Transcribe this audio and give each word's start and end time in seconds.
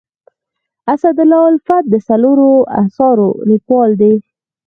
اسدالله 0.93 1.41
الفت 1.51 1.83
د 1.89 1.93
څلورو 2.07 2.51
اثارو 2.83 3.29
لیکوال 3.49 3.91
دی. 4.01 4.13